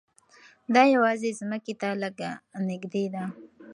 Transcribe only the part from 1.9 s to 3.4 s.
لږ نږدې ده.